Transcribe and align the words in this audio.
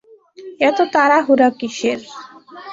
এত 0.59 0.79
তাড়াহুড়া 0.93 1.49
কীসের। 1.59 1.99